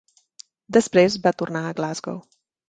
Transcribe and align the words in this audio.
Després 0.77 1.17
va 1.27 1.35
tornar 1.43 1.63
a 1.67 1.75
Glasgow. 1.81 2.19